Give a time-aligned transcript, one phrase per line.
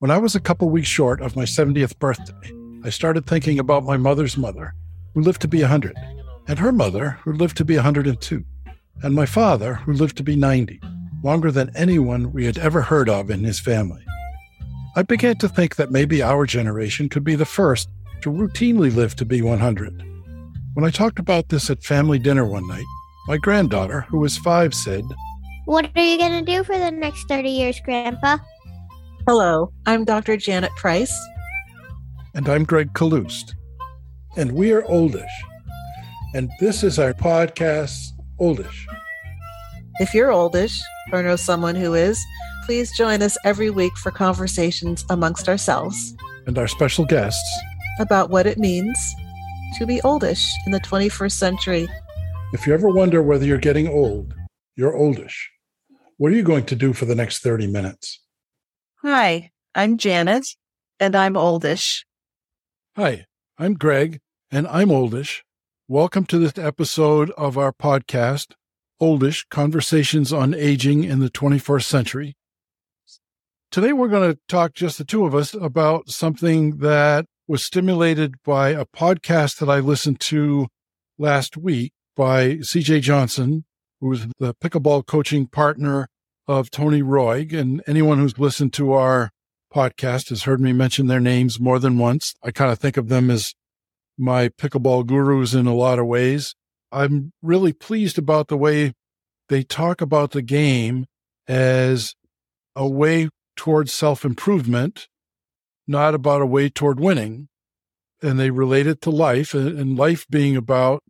[0.00, 3.84] When I was a couple weeks short of my 70th birthday, I started thinking about
[3.84, 4.72] my mother's mother,
[5.12, 5.94] who lived to be 100,
[6.48, 8.42] and her mother, who lived to be 102,
[9.02, 10.80] and my father, who lived to be 90,
[11.22, 14.02] longer than anyone we had ever heard of in his family.
[14.96, 17.90] I began to think that maybe our generation could be the first
[18.22, 20.02] to routinely live to be 100.
[20.72, 22.86] When I talked about this at family dinner one night,
[23.28, 25.04] my granddaughter, who was five, said,
[25.66, 28.38] What are you going to do for the next 30 years, Grandpa?
[29.26, 30.36] Hello, I'm Dr.
[30.36, 31.14] Janet Price.
[32.34, 33.54] And I'm Gregg Kaloust.
[34.36, 35.30] And we are Oldish.
[36.34, 37.98] And this is our podcast,
[38.38, 38.86] Oldish.
[39.98, 40.80] If you're oldish
[41.12, 42.18] or know someone who is,
[42.64, 46.14] please join us every week for conversations amongst ourselves
[46.46, 47.60] And our special guests,
[47.98, 48.98] about what it means
[49.78, 51.88] to be oldish in the 21st century.
[52.52, 54.34] if you ever wonder whether you're getting old,
[54.76, 55.50] you're oldish.
[56.16, 58.20] What are you going to do for the next 30 minutes?
[59.02, 60.56] Hi, I'm Janet,
[60.98, 62.04] and I'm oldish.
[62.96, 63.24] Hi,
[63.56, 65.42] I'm Gregg, and I'm Oldish.
[65.88, 68.52] Welcome to this episode of our podcast,
[69.00, 72.36] Oldish Conversations on Aging in the 21st Century.
[73.70, 78.34] Today, we're going to talk, just the two of us, about something that was stimulated
[78.44, 80.68] by a podcast that I listened to
[81.16, 83.64] last week by CJ Johnson,
[84.02, 86.10] who is the pickleball coaching partner
[86.50, 87.52] of Tony Roig.
[87.56, 89.30] And anyone who's listened to our
[89.72, 92.34] podcast has heard me mention their names more than once.
[92.42, 93.54] I kind of think of them as
[94.18, 96.56] my pickleball gurus in a lot of ways.
[96.90, 98.94] I'm really pleased about the way
[99.48, 101.06] they talk about the game
[101.46, 102.16] as
[102.74, 105.06] a way towards self improvement,
[105.86, 107.46] not about a way toward winning.
[108.22, 111.04] And they relate it to life and life being about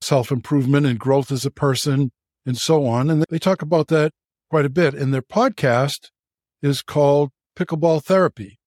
[0.00, 2.12] self improvement and growth as a person
[2.46, 3.10] and so on.
[3.10, 4.12] And they talk about that
[4.50, 4.94] quite a bit.
[4.94, 6.10] And their podcast
[6.62, 8.58] is called Pickleball Therapy.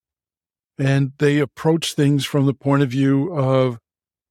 [0.78, 3.80] And they approach things from the point of view of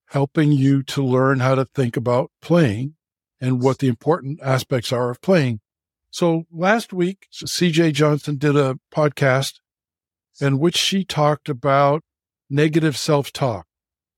[0.07, 2.95] helping you to learn how to think about playing
[3.41, 5.61] and what the important aspects are of playing.
[6.11, 9.61] So last week, CJ Johnson did a podcast
[10.41, 12.03] in which she talked about
[12.49, 13.67] negative self talk.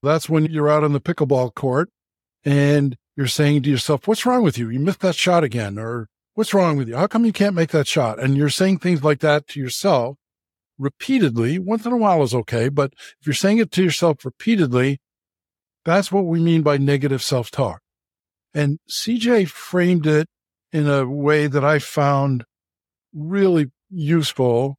[0.01, 1.89] That's when you're out on the pickleball court
[2.43, 4.69] and you're saying to yourself, What's wrong with you?
[4.69, 5.77] You missed that shot again.
[5.77, 6.95] Or what's wrong with you?
[6.95, 8.19] How come you can't make that shot?
[8.19, 10.17] And you're saying things like that to yourself
[10.77, 11.59] repeatedly.
[11.59, 12.69] Once in a while is okay.
[12.69, 14.99] But if you're saying it to yourself repeatedly,
[15.85, 17.81] that's what we mean by negative self talk.
[18.53, 20.27] And CJ framed it
[20.71, 22.43] in a way that I found
[23.13, 24.77] really useful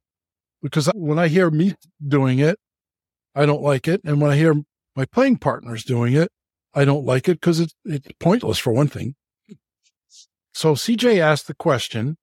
[0.61, 1.75] because when I hear me
[2.05, 2.57] doing it,
[3.35, 4.01] I don't like it.
[4.05, 4.55] And when I hear
[4.95, 6.29] my playing partners doing it,
[6.73, 9.15] I don't like it because it's, it's pointless for one thing.
[10.53, 12.17] So CJ asked the question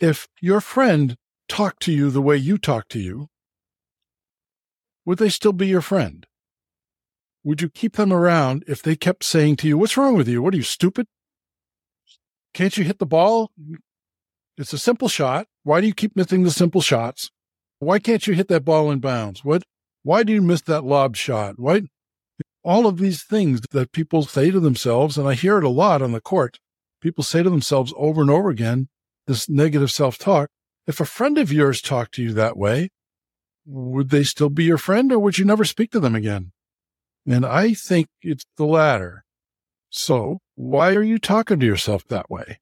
[0.00, 1.16] if your friend
[1.48, 3.28] talked to you the way you talk to you,
[5.04, 6.26] would they still be your friend?
[7.44, 10.42] Would you keep them around if they kept saying to you, What's wrong with you?
[10.42, 11.06] What are you, stupid?
[12.52, 13.52] Can't you hit the ball?
[14.56, 15.46] It's a simple shot.
[15.62, 17.30] Why do you keep missing the simple shots?
[17.78, 19.44] Why can't you hit that ball in bounds?
[19.44, 19.62] What?
[20.02, 21.54] Why do you miss that lob shot?
[21.58, 21.82] Why?
[22.68, 26.02] All of these things that people say to themselves, and I hear it a lot
[26.02, 26.58] on the court.
[27.00, 28.88] People say to themselves over and over again,
[29.26, 30.50] this negative self talk.
[30.86, 32.90] If a friend of yours talked to you that way,
[33.64, 36.52] would they still be your friend or would you never speak to them again?
[37.26, 39.24] And I think it's the latter.
[39.88, 42.60] So why are you talking to yourself that way?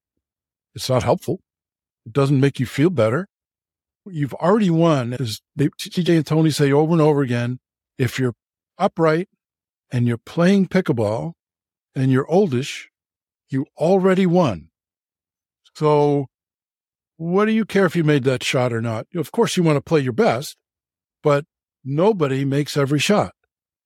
[0.77, 1.41] It's not helpful.
[2.06, 3.27] It doesn't make you feel better.
[4.09, 7.59] You've already won, as CJ and Tony say over and over again.
[7.99, 8.34] If you're
[8.78, 9.28] upright
[9.91, 11.32] and you're playing pickleball
[11.94, 12.91] and you're oldish,
[13.48, 14.69] you already won.
[15.74, 16.26] So
[17.16, 19.06] what do you care if you made that shot or not?
[19.14, 20.56] Of course, you want to play your best,
[21.22, 21.44] but
[21.84, 23.32] nobody makes every shot.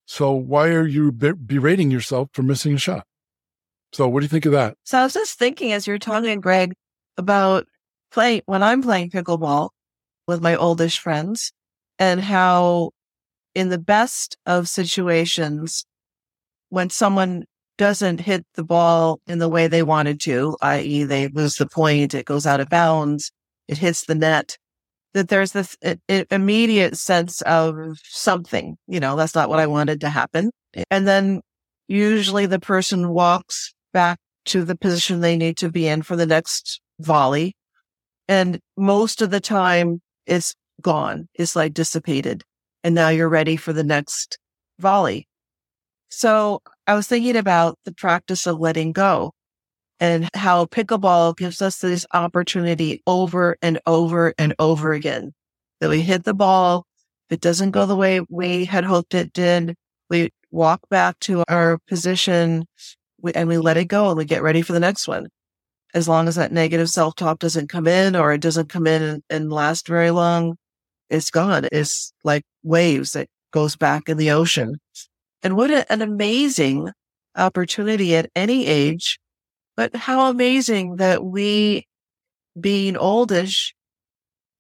[0.07, 3.07] So why are you be- berating yourself for missing a shot?
[3.93, 4.77] So what do you think of that?
[4.85, 6.75] So I was just thinking as you're talking, Gregg,
[7.17, 7.67] about
[8.11, 9.71] play when I'm playing pickleball
[10.27, 11.53] with my oldish friends
[11.99, 12.91] and how
[13.55, 15.85] in the best of situations,
[16.71, 17.45] when someone
[17.79, 21.05] doesn't hit the ball in the way they wanted to, i.e.
[21.05, 23.33] they lose the point, it goes out of bounds,
[23.69, 24.57] it hits the net,
[25.15, 25.77] that there's this
[26.31, 30.51] immediate sense of something, you know, that's not what I wanted to happen.
[30.91, 31.41] And then
[31.89, 36.27] usually the person walks back to the position they need to be in for the
[36.27, 37.57] next volley.
[38.29, 41.29] And most of the time it's gone.
[41.35, 42.43] It's like dissipated.
[42.85, 44.39] And now you're ready for the next
[44.79, 45.27] volley.
[46.11, 49.33] So I was thinking about the practice of letting go
[50.01, 55.33] and how pickleball gives us this opportunity over and over and over again
[55.81, 56.87] that we hit the ball.
[57.29, 59.77] If it doesn't go the way we had hoped it did,
[60.09, 62.65] we walk back to our position
[63.35, 65.29] and we let it go and we get ready for the next one.
[65.95, 69.23] As long as that negative self talk doesn't come in or it doesn't come in
[69.31, 70.57] and, last very long,
[71.09, 71.69] it's gone.
[71.73, 74.77] It's like waves that goes back in the ocean.
[75.43, 76.91] And what an amazing
[77.37, 79.19] opportunity at any age,
[79.77, 81.87] but how amazing that we
[82.59, 83.75] being oldish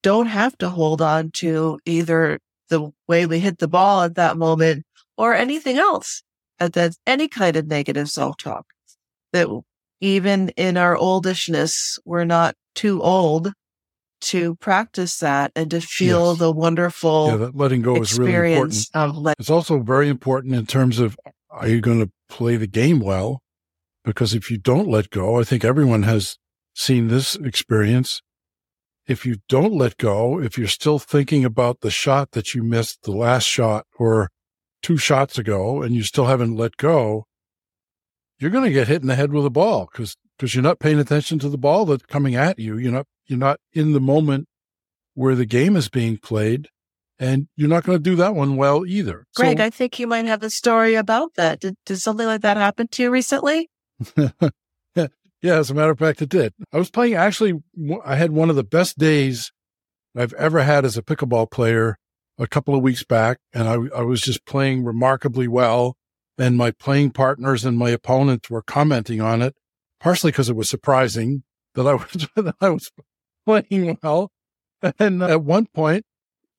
[0.02, 2.38] don't have to hold on to either
[2.68, 4.84] the way we hit the ball at that moment
[5.18, 6.22] or anything else
[6.58, 8.64] that any kind of negative self-talk.
[9.32, 9.48] That
[10.00, 13.52] even in our oldishness, we're not too old
[14.20, 16.38] to practice that and to feel Yes.
[16.38, 18.88] the wonderful Yeah, that letting go is really important.
[19.22, 21.16] let It's also very important in terms of
[21.50, 23.42] are you going to play the game well?
[24.04, 26.38] Because if you don't let go, I think everyone has
[26.74, 28.22] seen this experience.
[29.06, 33.02] If you don't let go, if you're still thinking about the shot that you missed,
[33.02, 34.30] the last shot or
[34.82, 37.26] two shots ago, and you still haven't let go,
[38.38, 40.78] you're going to get hit in the head with a ball because because you're not
[40.78, 42.78] paying attention to the ball that's coming at you.
[42.78, 44.46] You're not you're not in the moment
[45.14, 46.68] where the game is being played,
[47.18, 49.26] and you're not going to do that one well either.
[49.36, 51.60] Gregg, So- I think you might have a story about that.
[51.60, 53.70] Did, did something like that happen to you recently?
[54.16, 55.08] yeah,
[55.42, 56.52] as a matter of fact, it did.
[56.72, 57.54] I was playing actually,
[58.04, 59.52] I had one of the best days
[60.16, 61.96] I've ever had as a pickleball player
[62.38, 65.96] a couple of weeks back, and I, I was just playing remarkably well.
[66.38, 69.54] And my playing partners and my opponents were commenting on it,
[70.00, 71.42] partially because it was surprising
[71.74, 72.90] that I was, that I was
[73.44, 74.30] playing well.
[74.98, 76.04] And uh, at one point,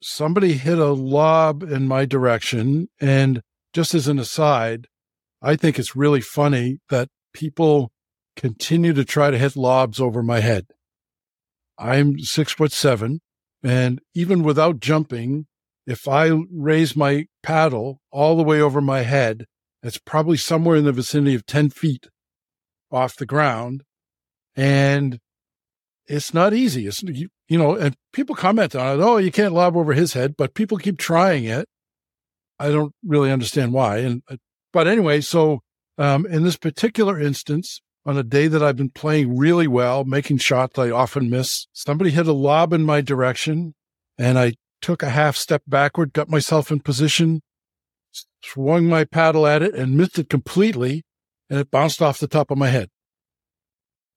[0.02, 2.90] somebody hit a lob in my direction.
[3.00, 3.42] And
[3.74, 4.88] just as an aside,
[5.42, 7.92] I think it's really funny that people
[8.36, 10.68] continue to try to hit lobs over my head.
[11.78, 13.22] I'm six foot seven,
[13.64, 15.48] and even without jumping,
[15.88, 19.46] if I raise my paddle all the way over my head,
[19.82, 22.08] it's probably somewhere in the vicinity of 10 feet
[22.92, 23.84] off the ground.
[24.56, 25.20] And
[26.12, 26.88] it's not easy.
[26.88, 29.04] It's, you, you know, and people comment on it.
[29.04, 31.68] Oh, you can't lob over his head, but people keep trying it.
[32.60, 33.98] I don't really understand why.
[34.00, 34.38] And, uh,
[34.74, 35.62] but anyway, so
[35.98, 40.40] um, in this particular instance, on a day that I've been playing really well, making
[40.40, 43.74] shots I often miss, somebody hit a lob in my direction
[44.18, 47.42] and I took a half step backward, got myself in position,
[48.44, 51.04] swung my paddle at it and missed it completely
[51.50, 52.90] and it bounced off the top of my head.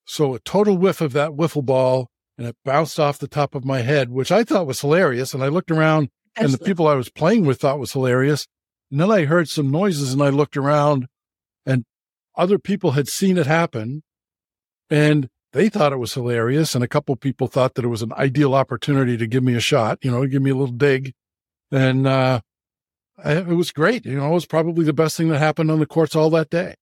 [0.04, 3.64] So a total whiff of that wiffle ball and it bounced off the top of
[3.64, 5.34] my head, which I thought was hilarious.
[5.34, 8.46] And I looked around and the people I was playing with thought was hilarious.
[8.90, 11.06] And then I heard some noises and I looked around
[11.64, 11.84] and
[12.36, 14.02] other people had seen it happen
[14.90, 16.74] and they thought it was hilarious.
[16.74, 19.60] And a couple people thought that it was an ideal opportunity to give me a
[19.60, 21.12] shot, you know, give me a little dig.
[21.70, 22.40] And, uh,
[23.22, 24.04] I, it was great.
[24.04, 26.50] You know, it was probably the best thing that happened on the courts all that
[26.50, 26.74] day.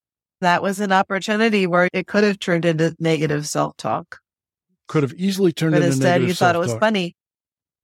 [0.43, 4.19] That was an opportunity where it could have turned into negative self talk,
[4.87, 6.81] Could have easily turned but into instead negative you thought it was self-talk.
[6.81, 7.15] funny.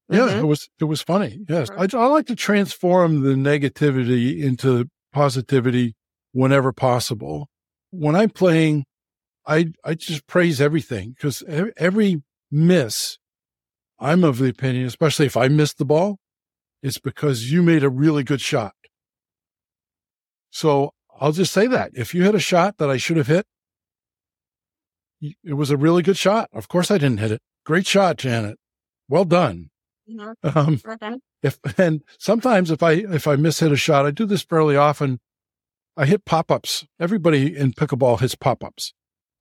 [0.09, 0.39] Yeah, Mhm.
[0.41, 1.39] it was it was funny.
[1.47, 5.95] Yes, I, I like to transform the negativity into positivity
[6.33, 7.47] whenever possible.
[7.91, 8.85] When I'm playing,
[9.47, 11.44] I I just praise everything because
[11.77, 13.17] every miss,
[14.00, 16.17] I'm of the opinion, especially if I missed the ball,
[16.83, 18.74] it's because you made a really good shot.
[20.51, 23.45] So I'll just say that if you hit a shot that I should have hit,
[25.21, 26.49] it was a really good shot.
[26.53, 27.41] Of course, I didn't hit it.
[27.65, 28.57] Great shot, Janet.
[29.09, 29.69] Well done.
[30.43, 30.81] Um,
[31.43, 35.19] if and sometimes if I if I mishit a shot, I do this fairly often.
[35.97, 36.85] I hit pop ups.
[36.99, 38.93] Everybody in pickleball hits pop ups.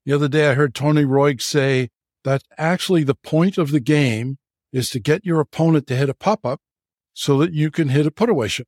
[0.04, 1.90] The other day, I heard Tony Roig say
[2.24, 4.38] that actually the point of the game
[4.72, 6.60] is to get your opponent to hit a pop up
[7.14, 8.66] so that you can hit a put away shot.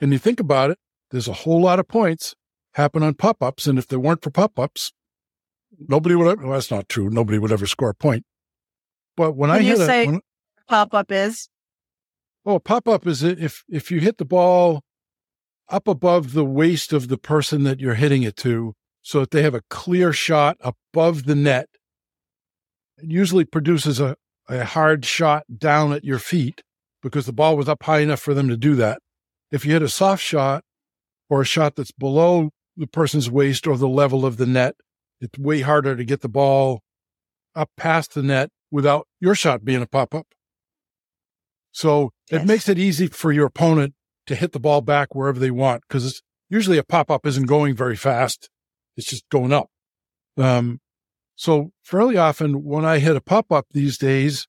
[0.00, 0.78] And you think about it,
[1.10, 2.34] there's a whole lot of points
[2.74, 4.92] happen on pop ups, and if there weren't for pop ups,
[5.78, 6.28] nobody would.
[6.28, 7.08] Ever, well, that's not true.
[7.10, 8.24] Nobody would ever score a point.
[9.16, 10.20] But when I Can you hit a, say-
[10.68, 11.48] Pop up is
[12.44, 14.82] Oh, pop up is if if you hit the ball
[15.68, 19.42] up above the waist of the person that you're hitting it to, so that they
[19.42, 21.68] have a clear shot above the net.
[22.98, 24.16] It usually produces a,
[24.48, 26.62] a hard shot down at your feet
[27.02, 29.00] because the ball was up high enough for them to do that.
[29.50, 30.62] If you hit a soft shot
[31.28, 34.76] or a shot that's below the person's waist or the level of the net,
[35.20, 36.82] it's way harder to get the ball
[37.54, 40.26] up past the net without your shot being a pop up.
[41.72, 43.94] So it makes it easy for your opponent
[44.26, 47.76] to hit the ball back wherever they want because usually a pop up isn't going
[47.76, 48.48] very fast.
[48.96, 49.68] It's just going up.
[50.38, 50.80] Um,
[51.34, 54.48] so fairly often when I hit a pop up these days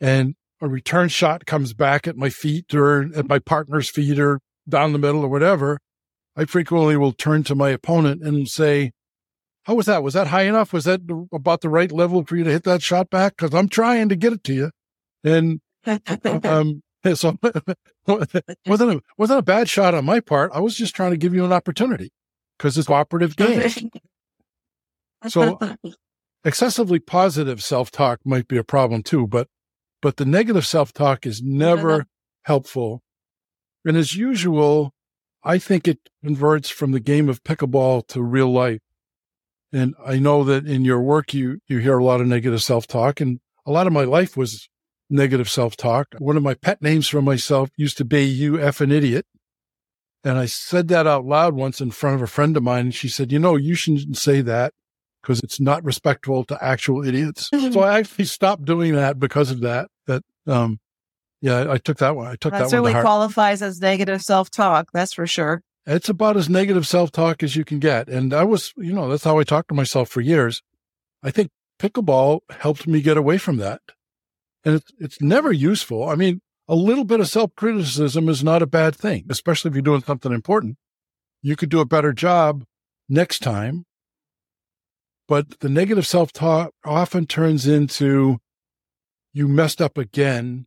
[0.00, 4.40] and a return shot comes back at my feet or at my partner's feet or
[4.68, 5.78] down the middle or whatever,
[6.36, 8.92] I frequently will turn to my opponent and say,
[9.64, 10.02] How was that?
[10.02, 10.72] Was that high enough?
[10.72, 11.00] Was that
[11.32, 13.36] about the right level for you to hit that shot back?
[13.36, 14.70] Because I'm trying to get it to you.
[15.22, 15.60] And
[16.44, 16.82] um,
[17.14, 17.36] so
[18.06, 20.50] wasn't a, wasn't a bad shot on my part.
[20.54, 22.10] I was just trying to give you an opportunity
[22.56, 23.90] because it's cooperative game.
[25.28, 25.58] So
[26.44, 29.48] excessively positive self-talk might be a problem too, but
[30.00, 32.06] but the negative self-talk is never
[32.44, 33.02] helpful.
[33.84, 34.93] And as usual,
[35.44, 38.80] I think it converts from the game of pickleball to real life.
[39.72, 43.20] And I know that in your work you you hear a lot of negative self-talk
[43.20, 44.68] and a lot of my life was
[45.10, 46.14] negative self-talk.
[46.18, 49.26] One of my pet names for myself used to be you F an idiot.
[50.22, 52.86] And I said that out loud once in front of a friend of mine.
[52.86, 54.72] And she said, you know, you shouldn't say that
[55.20, 57.50] because it's not respectful to actual idiots.
[57.72, 59.88] so I actually stopped doing that because of that.
[60.06, 60.78] That, um,
[61.44, 62.26] yeah, I took that one.
[62.26, 62.62] I took that, one.
[62.62, 64.88] that certainly qualifies as negative self talk.
[64.92, 65.62] That's for sure.
[65.86, 68.08] It's about as negative self talk as you can get.
[68.08, 70.62] And I was, you know, that's how I talked to myself for years.
[71.22, 73.80] I think pickleball helped me get away from that.
[74.64, 76.08] And it's, it's never useful.
[76.08, 79.74] I mean, a little bit of self criticism is not a bad thing, especially if
[79.74, 80.76] you're doing something important.
[81.42, 82.64] You could do a better job
[83.08, 83.84] next time
[85.26, 88.38] but the negative self talk often turns into
[89.32, 90.66] you messed up again,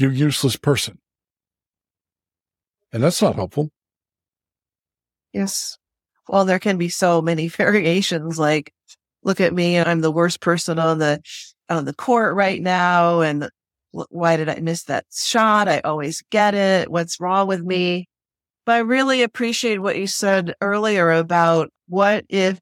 [0.00, 0.98] you useless person.
[2.92, 3.70] And that's not helpful.
[5.32, 5.78] Yes.
[6.28, 8.72] Well, there can be so many variations like,
[9.22, 11.20] look at me, I'm the worst person on the,
[11.68, 13.20] on the court right now.
[13.20, 13.48] And
[13.92, 15.68] why did I miss that shot?
[15.68, 16.90] I always get it.
[16.90, 18.08] What's wrong with me?
[18.66, 22.60] But I really appreciate what you said earlier about what if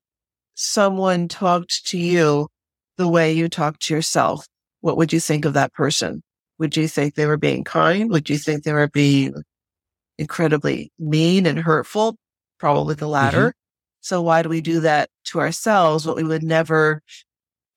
[0.54, 2.48] someone talked to you
[2.96, 4.46] the way you talk to yourself,
[4.80, 6.22] what would you think of that person?
[6.58, 8.10] Would you think they were being kind?
[8.10, 9.34] Would you think they were being
[10.18, 12.16] incredibly mean and hurtful?
[12.58, 13.48] Probably the latter.
[13.48, 13.58] Mm-hmm.
[14.00, 16.06] So why do we do that to ourselves?
[16.06, 17.02] What we would never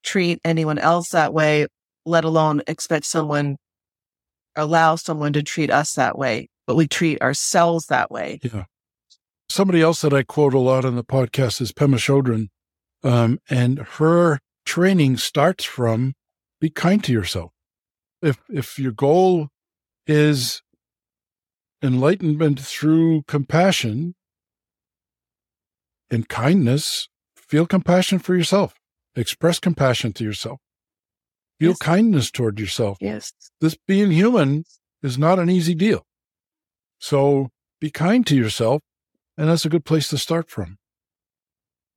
[0.04, 1.68] treat anyone else that way,
[2.06, 3.58] let alone expect someone,
[4.56, 8.40] allow someone to treat us that way, but we treat ourselves that way.
[8.42, 8.66] Yeah.
[9.50, 12.48] Somebody else that I quote a lot on the podcast is Pema Chodron.
[13.04, 16.14] Um, and her training starts from
[16.60, 17.52] be kind to yourself.
[18.22, 19.50] If, if your goal
[20.06, 20.62] is
[21.82, 24.16] enlightenment through compassion
[26.10, 28.74] and kindness, feel compassion for yourself.
[29.16, 30.60] Express compassion to yourself.
[31.60, 31.78] Feel yes.
[31.80, 32.98] kindness toward yourself.
[33.01, 33.34] Yes.
[33.60, 34.63] This being human
[35.01, 36.04] is not an easy deal.
[37.00, 37.50] So
[37.80, 38.82] be kind to yourself,
[39.38, 40.78] and that's a good place to start from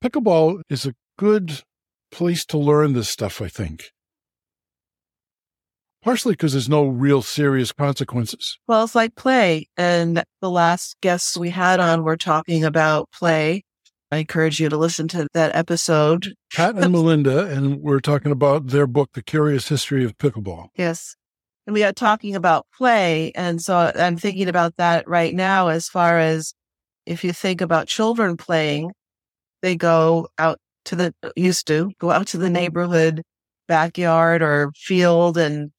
[0.05, 1.63] pickleball is a good
[2.11, 3.91] place to learn this stuff, I think.
[6.05, 8.59] Partially because there's no real serious consequences.
[8.67, 9.67] Well, it's like play.
[9.75, 13.63] And the last guests we had on were talking about play.
[14.11, 16.35] I encourage you to listen to that episode.
[16.53, 20.67] Pat and Melinda, and we're talking about their book, The Curious History of Pickleball.
[20.75, 21.15] Yes.
[21.65, 23.31] And we are talking about play.
[23.33, 26.53] And so I'm thinking about that right now as far as
[27.07, 28.91] if you think about children playing,
[29.63, 33.23] they go out to the, used to go out to the neighborhood
[33.67, 35.71] backyard or field and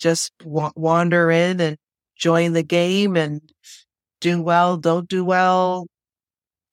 [0.00, 1.76] just w- wander in and
[2.16, 3.40] join the game and
[4.20, 5.86] do well, don't do well,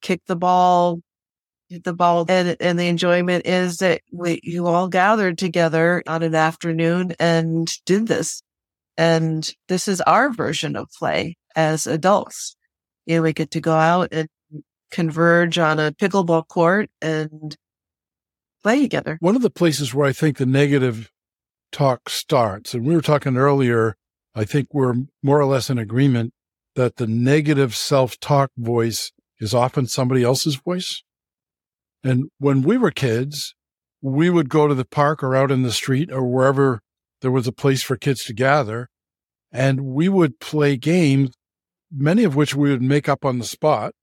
[0.01, 1.00] kick the ball,
[1.69, 2.25] hit the ball.
[2.27, 7.72] And, and the enjoyment is that we, you all gathered together on an afternoon and
[7.86, 8.41] did this.
[8.98, 12.55] And this is our version of play as adults.
[13.05, 14.27] You know, we get to go out and
[14.91, 17.55] converge on a pickleball court and
[18.63, 19.17] play together.
[19.19, 21.12] One of the places where I think the negative
[21.72, 23.96] talk starts, and we were talking earlier,
[24.36, 24.94] I think we're
[25.24, 26.34] more or less in agreement
[26.76, 31.04] that the negative self talk voice is often somebody else's voice.
[32.04, 33.56] And when we were kids,
[34.02, 36.82] we would go to the park or out in the street or wherever
[37.22, 38.90] there was a place for kids to gather,
[39.52, 41.32] and we would play games,
[41.92, 43.94] many of which we would make up on the spot.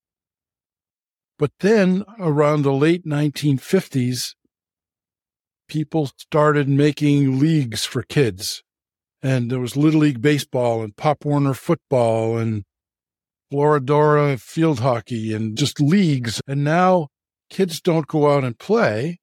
[1.39, 4.35] But then around the late 1950s,
[5.69, 8.63] people started making leagues for kids.
[9.23, 12.65] And there was Little League Baseball and Pop Warner football and
[13.53, 16.41] Floridora field hockey and just leagues.
[16.47, 17.09] And now
[17.49, 19.21] kids don't go out and play.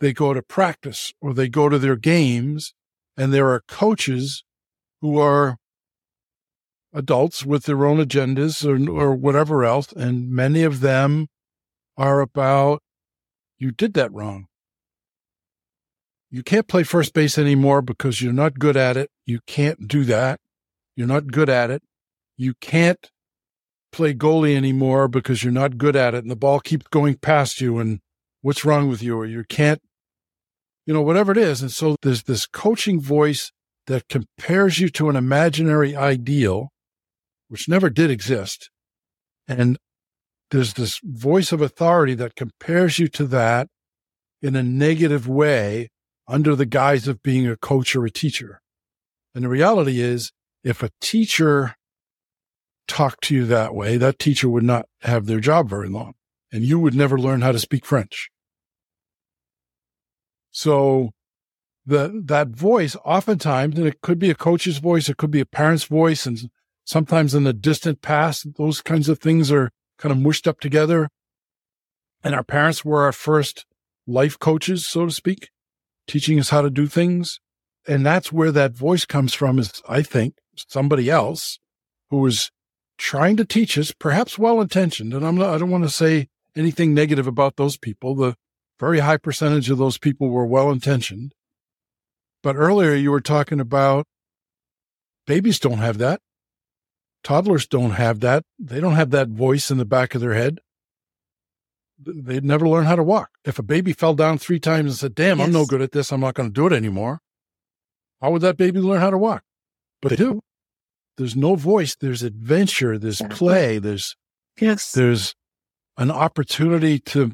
[0.00, 2.74] They go to practice or they go to their games.
[3.16, 4.44] And there are coaches
[5.00, 5.56] who are
[6.92, 9.92] adults with their own agendas or, or whatever else.
[9.92, 11.28] And many of them
[11.96, 12.82] are about
[13.58, 14.46] you did that wrong.
[16.34, 19.08] You can't play first base anymore because you're not good at it.
[19.24, 20.40] You can't do that.
[20.96, 21.80] You're not good at it.
[22.36, 23.08] You can't
[23.92, 27.60] play goalie anymore because you're not good at it and the ball keeps going past
[27.60, 28.00] you and
[28.42, 29.80] what's wrong with you or you can't,
[30.86, 31.62] you know, whatever it is.
[31.62, 33.52] And so there's this coaching voice
[33.86, 36.70] that compares you to an imaginary ideal,
[37.46, 38.70] which never did exist.
[39.46, 39.78] And
[40.50, 43.68] there's this voice of authority that compares you to that
[44.42, 45.90] in a negative way
[46.26, 48.60] under the guise of being a coach or a teacher.
[49.34, 51.76] And the reality is, if a teacher
[52.86, 56.14] talked to you that way, that teacher would not have their job very long
[56.54, 58.30] and you would never learn how to speak French.
[60.52, 61.10] So
[61.84, 65.46] the, that voice oftentimes, and it could be a coach's voice, it could be a
[65.46, 66.26] parent's voice.
[66.26, 66.48] And
[66.84, 71.08] sometimes in the distant past, those kinds of things are kind of mushed up together.
[72.22, 73.66] And our parents were our first
[74.06, 75.50] life coaches, so to speak,
[76.06, 77.40] teaching us how to do things.
[77.86, 81.58] And that's where that voice comes from is, I think, somebody else
[82.10, 82.50] who was
[82.96, 85.12] trying to teach us, perhaps well intentioned.
[85.12, 88.14] And I'm not, I don't want to say anything negative about those people.
[88.14, 88.36] The
[88.78, 91.34] very high percentage of those people were well intentioned.
[92.42, 94.06] But earlier you were talking about
[95.26, 96.20] babies don't have that.
[97.22, 98.44] Toddlers don't have that.
[98.58, 100.60] They don't have that voice in the back of their head.
[101.98, 103.30] They'd never learn how to walk.
[103.44, 105.46] If a baby fell down three times and said, damn, yes.
[105.46, 106.12] I'm no good at this.
[106.12, 107.20] I'm not going to do it anymore.
[108.20, 109.42] How would that baby learn how to walk?
[110.02, 110.40] But they do.
[111.16, 111.94] There's no voice.
[111.94, 112.98] There's adventure.
[112.98, 113.78] There's play.
[113.78, 114.16] There's,
[114.60, 114.92] yes.
[114.92, 115.34] there's
[115.96, 117.32] an opportunity to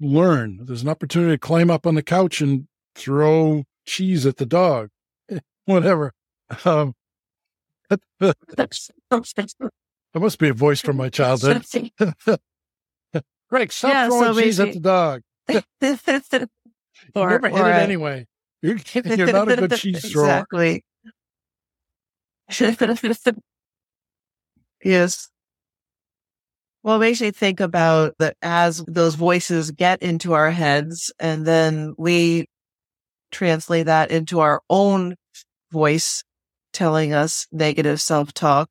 [0.00, 0.60] learn.
[0.62, 4.90] There's an opportunity to climb up on the couch and throw cheese at the dog,
[5.64, 6.12] whatever.
[6.64, 6.94] Um,
[8.20, 8.34] that
[10.14, 11.64] must be a voice from my childhood.
[13.54, 15.22] Gregg, stop yeah, throwing so cheese at the dog.
[17.14, 18.26] or, never hit it a, anyway.
[18.62, 20.44] You're, you're not a good cheese thrower.
[20.48, 20.84] Exactly.
[24.84, 25.28] yes.
[26.82, 31.46] Well, it makes me think about that as those voices get into our heads and
[31.46, 32.46] then we
[33.30, 35.14] translate that into our own
[35.70, 36.24] voice
[36.72, 38.68] telling us negative self talk.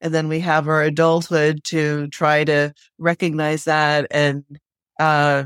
[0.00, 4.44] And then we have our adulthood to try to recognize that and,
[4.98, 5.44] uh,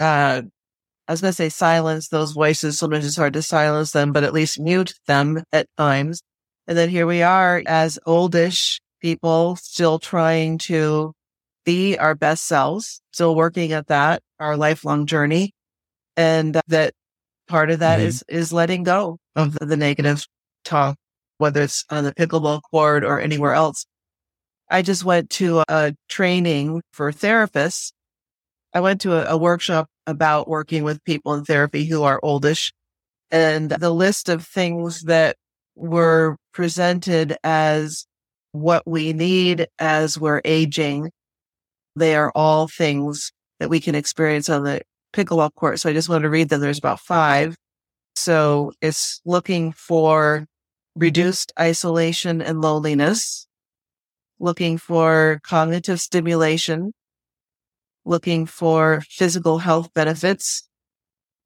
[0.00, 0.42] uh,
[1.08, 2.78] I was going to say silence those voices.
[2.78, 6.20] Sometimes it's hard to silence them, but at least mute them at times.
[6.66, 11.12] And then here we are as oldish people still trying to
[11.64, 15.52] be our best selves, still working at that, our lifelong journey.
[16.16, 16.92] And that
[17.46, 18.08] part of that mm-hmm.
[18.08, 20.26] is is letting go of the, the negative
[20.64, 20.96] talk,
[21.38, 23.86] whether it's on the pickleball court or anywhere else.
[24.70, 27.92] I just went to a training for therapists.
[28.74, 32.72] I went to a, a workshop about working with people in therapy who are oldish
[33.30, 35.36] and the list of things that
[35.74, 38.06] were presented as
[38.52, 41.10] what we need as we're aging.
[41.94, 45.80] They are all things that we can experience on the pickleball court.
[45.80, 46.60] So I just wanted to read them.
[46.60, 47.56] There's about five.
[48.14, 50.46] So it's looking for
[50.96, 53.46] reduced isolation and loneliness,
[54.40, 56.92] looking for cognitive stimulation,
[58.04, 60.68] looking for physical health benefits,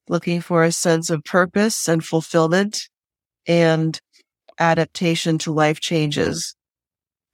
[0.08, 2.88] looking for a sense of purpose and fulfillment
[3.46, 3.98] and
[4.58, 6.54] adaptation to life changes.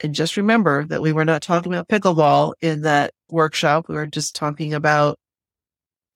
[0.01, 3.87] And just remember that we were not talking about pickleball in that workshop.
[3.89, 5.19] We were just talking about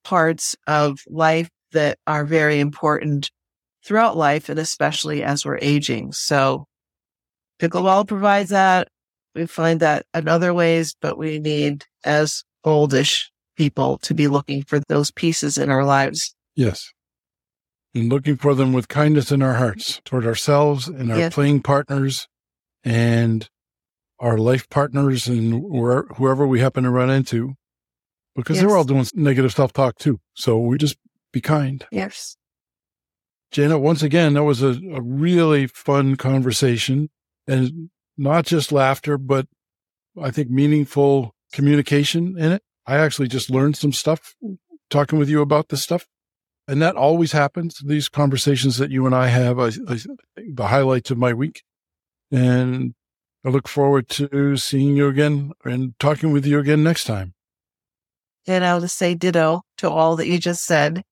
[0.03, 3.29] parts of life that are very important
[3.83, 6.11] throughout life and especially as we're aging.
[6.11, 6.67] So
[7.59, 8.87] pickleball provides that.
[9.33, 14.63] We find that in other ways, but we need as oldish people to be looking
[14.63, 16.35] for those pieces in our lives.
[16.55, 16.91] Yes.
[17.93, 21.33] And looking for them with kindness in our hearts toward ourselves and our yes.
[21.33, 22.27] playing partners
[22.83, 23.49] and
[24.19, 25.63] our life partners and
[26.15, 27.55] whoever we happen to run into,
[28.35, 28.65] because yes.
[28.65, 30.19] they're all doing negative self talk too.
[30.35, 30.97] So we just
[31.33, 31.85] be kind.
[31.91, 32.37] Yes.
[33.51, 37.09] Jana, once again, that was a, a really fun conversation
[37.47, 39.47] and not just laughter, but
[40.21, 42.63] I think meaningful communication in it.
[42.85, 44.35] I actually just learned some stuff
[44.89, 46.07] talking with you about this stuff.
[46.67, 47.81] And that always happens.
[47.83, 49.99] These conversations that you and I have, I, I,
[50.37, 51.63] the highlights of my week.
[52.31, 52.93] And
[53.43, 57.33] I look forward to seeing you again and talking with you again next time.
[58.47, 61.03] And I'll just say ditto to all that you just said.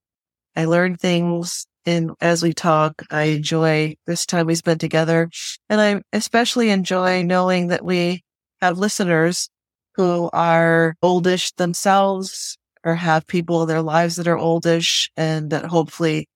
[0.56, 5.28] I learned things and as we talk, I enjoy this time we spent together.
[5.69, 8.23] And I especially enjoy knowing that we
[8.62, 9.49] have listeners
[9.95, 15.65] who are oldish themselves or have people in their lives that are oldish and that
[15.65, 16.30] hopefully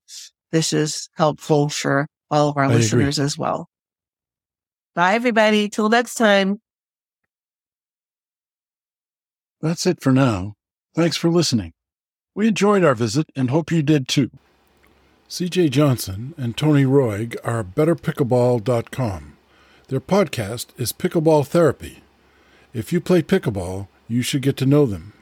[0.52, 2.78] this is helpful for all of our I agree.
[2.80, 3.70] listeners as well.
[4.96, 5.70] Bye, everybody.
[5.70, 6.62] Till next time.
[9.62, 10.56] That's it for now.
[10.96, 11.74] Thanks for listening.
[12.34, 14.32] We enjoyed our visit and hope you did too.
[15.34, 19.36] CJ Johnson and Tony Roig are betterpickleball.com.
[19.88, 22.04] Their podcast is Pickleball Therapy.
[22.72, 25.14] If you play pickleball, you should get to know them.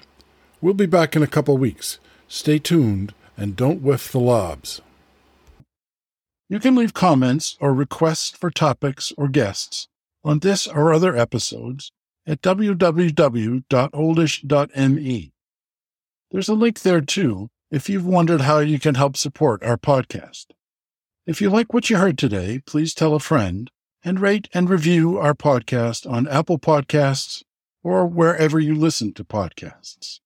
[0.60, 1.98] We'll be back in a couple weeks.
[2.28, 4.82] Stay tuned and don't whiff the lobs.
[6.50, 9.88] You can leave comments or requests for topics or guests
[10.26, 11.94] on this or other episodes
[12.28, 13.64] at www.oldish.me.
[16.32, 20.48] There's a link there too if you've wondered how you can help support our podcast.
[21.26, 23.72] If you like what you heard today, please tell a friend
[24.04, 27.44] and rate and review our podcast on Apple Podcasts
[27.84, 30.21] or wherever you listen to podcasts.